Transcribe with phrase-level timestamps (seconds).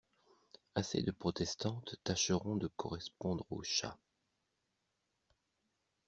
[0.73, 3.99] Assez de protestantes tâcheront de correspondre au chat.